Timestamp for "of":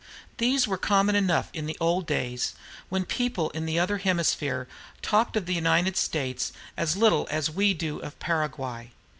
5.37-5.45, 7.99-8.17